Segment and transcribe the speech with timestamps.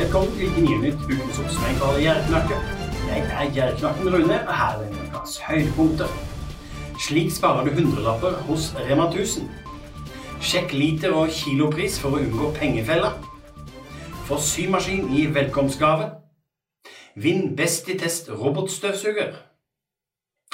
[0.00, 2.58] Velkommen til Gnienytt, ukens oppsummering av Gjerdknakke.
[3.10, 6.14] Jeg er Gjerdknakken Rune, og her er ukas høydepunkter.
[7.04, 9.50] Slik sparer du hundrelapper hos Rema 1000.
[10.40, 13.10] Sjekk liter- og kilopris for å unngå pengefella.
[14.24, 16.08] Få symaskin i velkomstgave.
[17.20, 19.36] Vinn Best i test robotstøvsuger.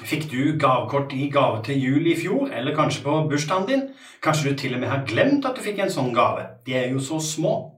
[0.00, 3.86] Fikk du gavekort i gave til jul i fjor, eller kanskje på bursdagen din?
[4.22, 6.48] Kanskje du til og med har glemt at du fikk en sånn gave?
[6.64, 7.74] De er jo så små.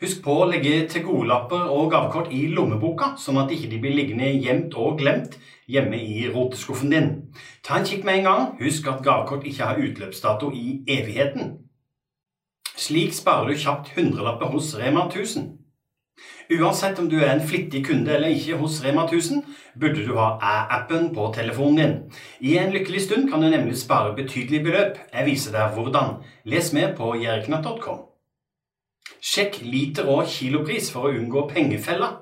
[0.00, 3.96] Husk på å legge til gode-lapper og gavekort i lommeboka, sånn at de ikke blir
[3.96, 5.38] liggende gjemt og glemt
[5.72, 7.12] hjemme i roteskuffen din.
[7.64, 8.48] Ta en kikk med en gang.
[8.60, 11.54] Husk at gavekort ikke har utløpsdato i evigheten.
[12.76, 15.54] Slik sparer du kjapt hundrelapper hos Rema 1000.
[16.56, 19.42] Uansett om du er en flittig kunde eller ikke hos Rema 1000,
[19.80, 21.96] burde du ha æ-appen på telefonen din.
[22.40, 25.00] I en lykkelig stund kan du nemlig spare betydelige beløp.
[25.12, 26.20] Jeg viser deg hvordan.
[26.44, 28.15] Les mer på jerknatt.com.
[29.26, 32.12] Sjekk liter- og kilopris for å unngå pengefella.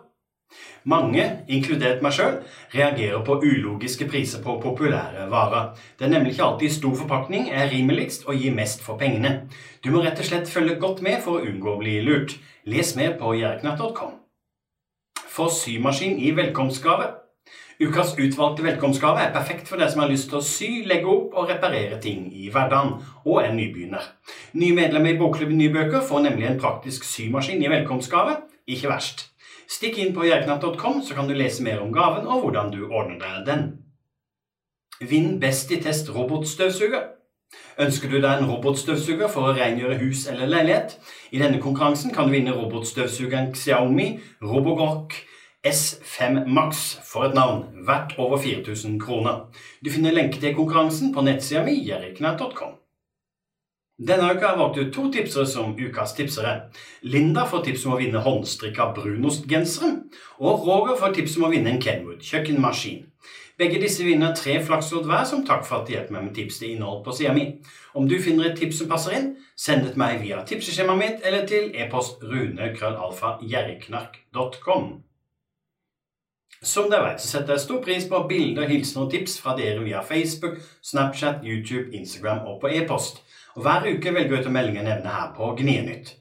[0.89, 2.39] Mange, inkludert meg sjøl,
[2.73, 5.73] reagerer på ulogiske priser på populære varer.
[5.98, 9.48] Det er nemlig ikke alltid stor forpakning er rimeligst og gir mest for pengene.
[9.84, 12.37] Du må rett og slett følge godt med for å unngå å bli lurt.
[12.65, 14.17] Les mer på jerknatt.com.
[15.34, 17.23] Få symaskin i velkomstgave.
[17.83, 21.34] Ukas utvalgte velkomstgave er perfekt for deg som har lyst til å sy, legge opp
[21.34, 24.06] og reparere ting i hverdagen, og er nybegynner.
[24.55, 28.37] Nye medlemmer i Bokklubben Nybøker får nemlig en praktisk symaskin i velkomstgave.
[28.70, 29.27] Ikke verst.
[29.67, 33.19] Stikk inn på jerknatt.com, så kan du lese mer om gaven og hvordan du ordner
[33.19, 33.67] deg den.
[35.03, 37.11] Vinn Best i test robotstøvsuger.
[37.83, 40.95] Ønsker du deg en robotstøvsuger for å rengjøre hus eller leilighet?
[41.34, 45.17] I denne konkurransen kan du vinne robotstøvsugeren Xiaomi Robogork
[45.65, 49.47] S5 Max for et navn, verdt over 4000 kroner.
[49.84, 52.75] Du finner lenke til konkurransen på nettsida mi jerknatt.com.
[53.98, 56.62] Denne uka har jeg valgt ut to tipsere som ukas tipsere.
[57.03, 59.91] Linda får tips om å vinne håndstrikka brunostgensere,
[60.43, 63.05] og Roger får tips om å vinne en Kenwood kjøkkenmaskin.
[63.56, 66.59] Begge disse vinner tre flakslodd hver som takk for at de hjelper meg med tips
[66.59, 67.62] til innhold på sida mi.
[67.94, 71.22] Om du finner et tips som passer inn, send det til meg via tipseskjemaet mitt
[71.22, 75.13] eller til e-post runekrøllalfa.jerknark.com.
[76.64, 79.82] Som dere vet, så setter jeg stor pris på bilder, hilsener og tips fra dere
[79.84, 83.20] via Facebook, Snapchat, YouTube, Instagram og på e-post.
[83.54, 86.14] Og Hver uke velger jeg ut en melding jeg nevner her på Gnienytt.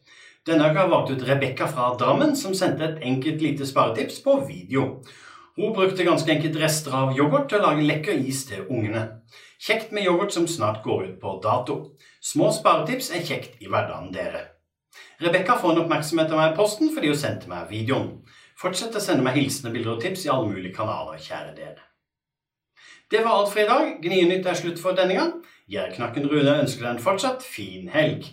[0.43, 4.19] Denne uka har jeg valgt ut Rebekka fra Drammen, som sendte et enkelt lite sparetips
[4.25, 4.99] på video.
[5.55, 9.05] Hun brukte ganske enkelt rester av yoghurt til å lage lekker is til ungene.
[9.63, 11.77] Kjekt med yoghurt som snart går ut på dato.
[12.19, 14.49] Små sparetips er kjekt i hverdagen, dere.
[15.23, 18.17] Rebekka får en oppmerksomhet av meg i posten fordi hun sendte meg videoen.
[18.63, 21.81] Fortsett å sende meg hilsener, bilder og tips i alle mulige kanaler, kjære dere.
[23.11, 23.89] Det var alt for i dag.
[24.01, 25.33] Gnienytt er slutt for denne gang.
[25.69, 28.29] Gjerdknakken Rune ønsker deg en fortsatt fin helg.